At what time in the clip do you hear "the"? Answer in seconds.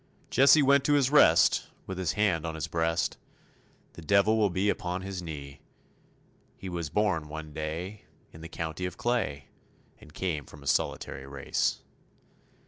3.93-4.01, 8.41-8.49